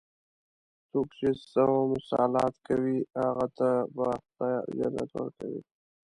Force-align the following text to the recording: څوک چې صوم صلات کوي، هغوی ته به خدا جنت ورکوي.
څوک 0.89 1.07
چې 1.19 1.29
صوم 1.51 1.89
صلات 2.09 2.55
کوي، 2.67 2.97
هغوی 3.21 3.47
ته 3.57 3.69
به 3.95 4.07
خدا 4.25 4.49
جنت 4.77 5.09
ورکوي. 5.15 5.61